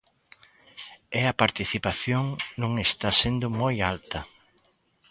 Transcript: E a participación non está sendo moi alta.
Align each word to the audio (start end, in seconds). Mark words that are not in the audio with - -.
E 1.19 1.21
a 1.31 1.37
participación 1.41 2.23
non 2.61 2.71
está 2.87 3.09
sendo 3.21 3.47
moi 3.61 3.75
alta. 3.91 4.19